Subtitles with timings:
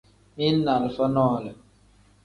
[0.37, 1.51] Mili ni alifa nole.